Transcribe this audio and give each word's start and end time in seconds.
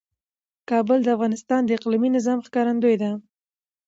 کابل 0.69 0.97
د 1.03 1.07
افغانستان 1.15 1.61
د 1.65 1.69
اقلیمي 1.77 2.09
نظام 2.17 2.39
ښکارندوی 2.47 2.95
ده. 3.01 3.11